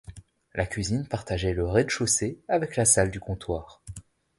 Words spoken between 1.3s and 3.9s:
le rez-de-chaussée avec la salle du comptoir.